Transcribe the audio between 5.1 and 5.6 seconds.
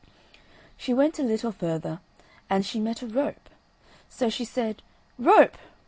"Rope!